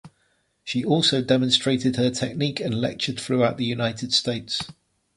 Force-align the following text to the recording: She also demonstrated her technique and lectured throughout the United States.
She 0.63 0.83
also 0.83 1.21
demonstrated 1.21 1.95
her 1.97 2.09
technique 2.09 2.59
and 2.59 2.73
lectured 2.81 3.19
throughout 3.19 3.57
the 3.59 3.65
United 3.65 4.13
States. 4.13 4.63